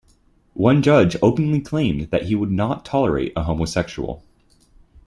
[0.55, 4.23] One judge openly claimed that he "would not tolerate a homosexual".